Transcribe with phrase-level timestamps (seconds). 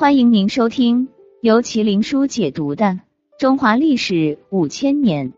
[0.00, 1.08] 欢迎您收听
[1.42, 2.86] 由麒麟书解读的
[3.38, 5.30] 《中华历史五千年》。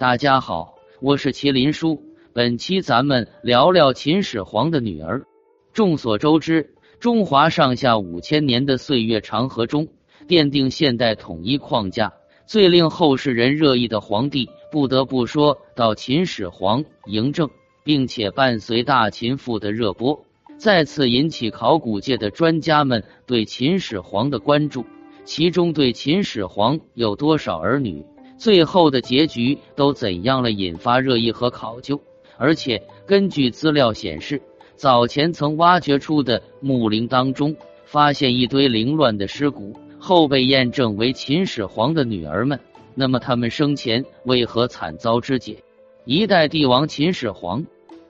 [0.00, 2.02] 大家好，我是麒麟书。
[2.32, 5.26] 本期咱们聊聊秦始皇的女儿。
[5.74, 9.86] 众所周知，中华上下五千年的岁月长河中，
[10.26, 12.14] 奠定现代统一框架、
[12.46, 17.50] 最令后世人热议的皇帝，不得不说到秦始皇嬴政，
[17.84, 20.25] 并且伴随《大秦赋》的热播。
[20.58, 24.84] 再次引起考古界的专家们对秦始皇的关注，
[25.24, 28.04] 其中对秦始皇有多少儿女，
[28.38, 32.00] 最后的结局都怎样了，引发热议和考究。
[32.38, 34.40] 而且根据资料显示，
[34.76, 42.58] 早前曾挖掘出的墓陵当中，发现一堆凌乱的尸骨，后被验证为秦始皇的女儿们。
[42.94, 45.62] 那么他们生前为何惨遭肢解？
[46.06, 47.64] 一代帝王秦始皇。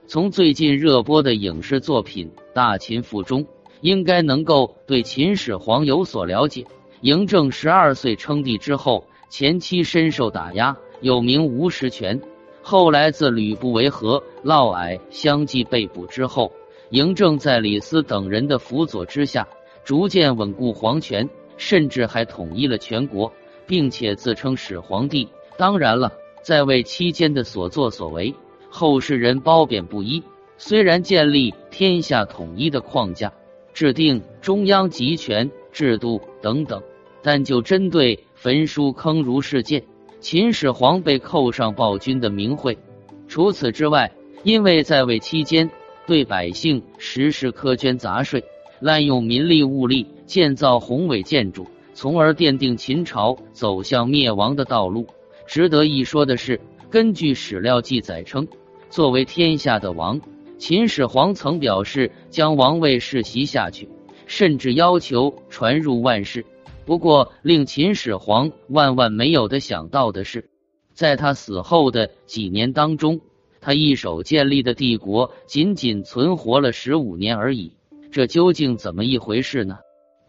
[0.09, 3.45] 从最近热播的影视作品《大秦赋》中，
[3.81, 6.65] 应该能够对秦始皇有所了解。
[7.01, 12.17] 嬴政十二岁称帝之后，前期深受打压，有名无实权。
[12.61, 16.49] 后来自吕不韦和嫪毐相继被捕之后，
[16.89, 19.45] 嬴政在李斯等人的辅佐之下，
[19.83, 23.29] 逐渐稳固皇权，甚至还统一了全国，
[23.65, 25.27] 并且自称始皇帝。
[25.57, 26.09] 当然了，
[26.41, 28.33] 在位期间的所作所为。
[28.69, 30.21] 后世人褒贬不一，
[30.57, 33.31] 虽然建立天下统一的框架，
[33.73, 36.81] 制定中央集权制度等等，
[37.21, 39.83] 但就针对焚书坑儒事件，
[40.19, 42.77] 秦始皇被扣上暴君的名讳。
[43.27, 44.11] 除此之外，
[44.43, 45.69] 因为在位期间
[46.05, 48.43] 对百姓实施苛捐杂税，
[48.79, 55.07] 滥用民力物力，建造宏伟建筑，从而奠定秦朝走向灭亡的道路。
[55.45, 56.59] 值得一说的是。
[56.89, 58.47] 根据史料记载称，
[58.89, 60.21] 作为天下的王，
[60.57, 63.89] 秦始皇曾表示将王位世袭下去，
[64.25, 66.45] 甚至要求传入万世。
[66.85, 70.49] 不过，令秦始皇万万没有的想到的是，
[70.93, 73.19] 在他死后的几年当中，
[73.59, 77.73] 他一手建立的帝国仅仅存活了十五年而已。
[78.09, 79.77] 这究竟怎么一回事呢？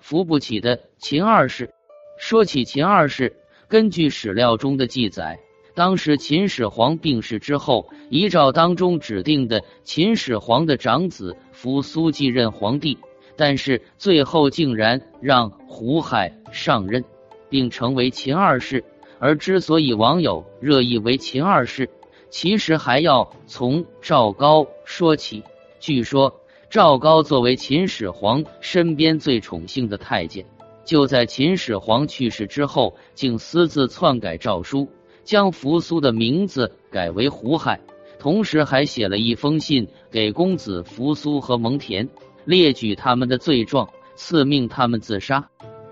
[0.01, 1.71] 扶不起的秦二世。
[2.19, 3.37] 说起秦二世，
[3.69, 5.39] 根据史料中的记载。
[5.79, 12.99] 当时秦始皇病逝之后，遗诏当中指定的秦始皇的长子扶苏继任皇帝，
[13.37, 17.05] 但是最后竟然让胡亥上任，
[17.49, 18.83] 并成为秦二世。
[19.21, 21.89] 而之所以网友热议为秦二世，
[22.29, 25.45] 其实还要从赵高说起。
[25.79, 30.45] 据说赵高作为秦始皇身边最宠幸的太监，
[30.85, 34.89] 就在秦始皇去世之后，竟私自篡改诏书。
[35.29, 37.79] 将扶苏的名字改为胡亥，
[38.19, 42.09] 同时还写了一封信给公子扶苏和蒙恬，
[42.47, 45.47] 列举他们的罪状，赐命他们自杀。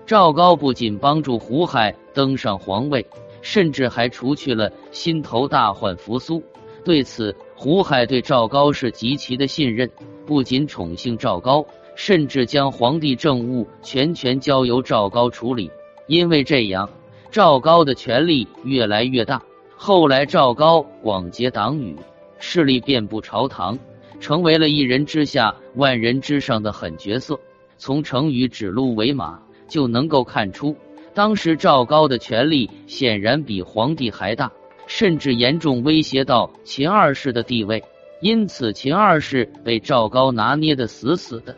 [0.07, 3.05] 赵高不仅帮助胡亥登上皇位，
[3.43, 6.41] 甚至还除去了心头大患扶苏。
[6.83, 9.87] 对此，胡亥对赵高是极其的信任，
[10.25, 11.63] 不仅宠幸赵高，
[11.95, 15.69] 甚至将皇帝政务全权交由赵高处理。
[16.07, 16.89] 因为这样。
[17.29, 19.41] 赵高的权力越来越大，
[19.75, 21.95] 后来赵高广结党羽，
[22.39, 23.77] 势力遍布朝堂，
[24.19, 27.39] 成为了一人之下、万人之上的狠角色。
[27.77, 30.75] 从成语“指鹿为马”就能够看出，
[31.13, 34.51] 当时赵高的权力显然比皇帝还大，
[34.87, 37.83] 甚至严重威胁到秦二世的地位。
[38.19, 41.55] 因此，秦二世被赵高拿捏的死死的。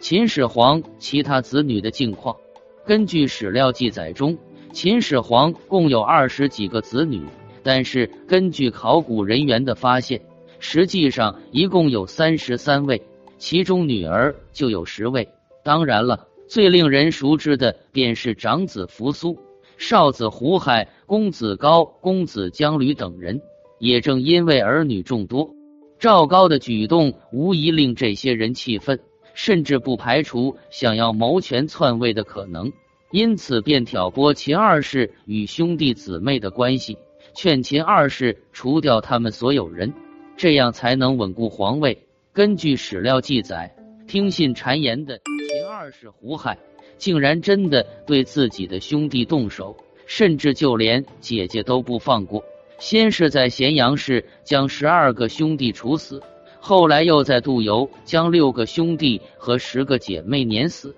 [0.00, 2.36] 秦始皇其他子女的境况，
[2.84, 4.36] 根据史料记载中。
[4.74, 7.22] 秦始皇共有二十几个子女，
[7.62, 10.20] 但是根据考古人员的发现，
[10.58, 13.00] 实际上一共有三十三位，
[13.38, 15.28] 其中女儿就有十位。
[15.62, 19.38] 当然了，最令人熟知的便是长子扶苏、
[19.76, 23.40] 少子胡亥、公子高、公子姜吕等人。
[23.78, 25.54] 也正因为儿女众多，
[26.00, 28.98] 赵高的举动无疑令这些人气愤，
[29.34, 32.72] 甚至不排除想要谋权篡位的可能。
[33.14, 36.98] 因此，便挑拨秦二世与兄弟姊妹的关系，
[37.32, 39.94] 劝秦二世除掉他们所有人，
[40.36, 41.96] 这样才能稳固皇位。
[42.32, 43.72] 根据史料记载，
[44.08, 46.58] 听信谗言的秦二世胡亥，
[46.98, 49.76] 竟然真的对自己的兄弟动手，
[50.06, 52.44] 甚至就连姐姐都不放过。
[52.80, 56.20] 先是在咸阳市将十二个兄弟处死，
[56.58, 60.96] 后来又在杜游将六个兄弟和十个姐妹碾死。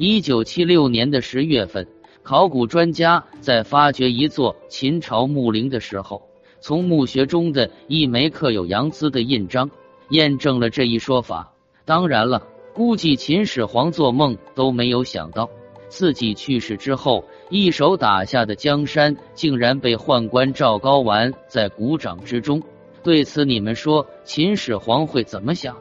[0.00, 1.84] 一九七六年的十月份，
[2.22, 6.22] 考古专家在发掘一座秦朝墓陵的时候，
[6.60, 9.68] 从墓穴中的一枚刻有“杨”字的印章，
[10.10, 11.52] 验证了这一说法。
[11.84, 12.40] 当然了，
[12.72, 15.50] 估计秦始皇做梦都没有想到，
[15.88, 22.62] 自己去世之后，一手打下的江山竟然被宦官赵高玩在鼓掌之中。
[23.02, 25.76] 对此，你们说秦始皇会怎么想？